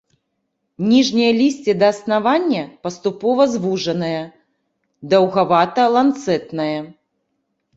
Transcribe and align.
Ніжняе 0.91 1.27
лісце 1.41 1.75
ля 1.83 1.89
аснавання 1.95 2.63
паступова 2.87 3.43
звужанае, 3.57 4.17
даўгавата-ланцэтнае. 5.13 6.75